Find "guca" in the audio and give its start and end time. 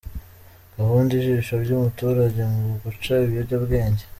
2.81-3.13